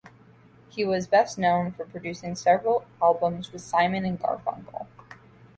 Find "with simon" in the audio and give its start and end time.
3.51-4.03